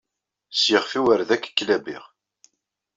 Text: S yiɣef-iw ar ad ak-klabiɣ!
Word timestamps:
S 0.59 0.61
yiɣef-iw 0.69 1.05
ar 1.13 1.19
ad 1.19 1.31
ak-klabiɣ! 1.35 2.03